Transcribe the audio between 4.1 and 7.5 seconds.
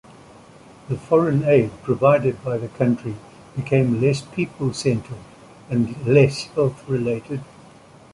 "people-centered" and less health-related.